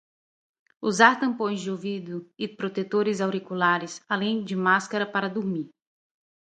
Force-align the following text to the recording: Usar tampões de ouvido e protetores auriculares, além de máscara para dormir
Usar 0.81 1.19
tampões 1.19 1.61
de 1.61 1.69
ouvido 1.69 2.27
e 2.35 2.47
protetores 2.47 3.21
auriculares, 3.21 4.01
além 4.09 4.43
de 4.43 4.55
máscara 4.55 5.05
para 5.05 5.29
dormir 5.29 5.69